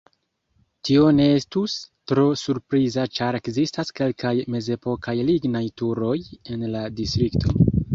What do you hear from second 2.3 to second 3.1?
surpriza